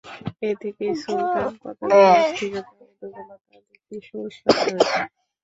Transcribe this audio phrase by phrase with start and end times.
[0.41, 5.01] এ থেকেই সুলতান পদবীটির অস্থিরতা ও দুর্বলতার দিকটি সুস্পষ্ট হয়ে ওঠে।